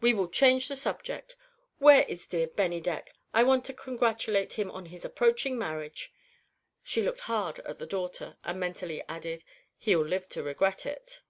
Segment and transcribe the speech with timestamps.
[0.00, 1.36] We will change the subject.
[1.80, 3.08] Where is dear Bennydeck?
[3.34, 6.14] I want to congratulate him on his approaching marriage."
[6.82, 9.44] She looked hard at her daughter, and mentally added:
[9.76, 11.20] "He'll live to regret it!"